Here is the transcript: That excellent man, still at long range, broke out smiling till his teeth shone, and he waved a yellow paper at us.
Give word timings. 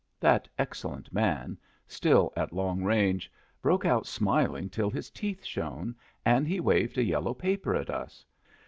That 0.19 0.47
excellent 0.57 1.13
man, 1.13 1.59
still 1.87 2.33
at 2.35 2.53
long 2.53 2.81
range, 2.83 3.31
broke 3.61 3.85
out 3.85 4.07
smiling 4.07 4.67
till 4.67 4.89
his 4.89 5.11
teeth 5.11 5.45
shone, 5.45 5.93
and 6.25 6.47
he 6.47 6.59
waved 6.59 6.97
a 6.97 7.03
yellow 7.03 7.35
paper 7.35 7.75
at 7.75 7.91
us. 7.91 8.25